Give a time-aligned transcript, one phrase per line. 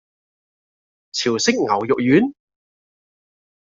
[1.11, 2.33] 潮州牛肉丸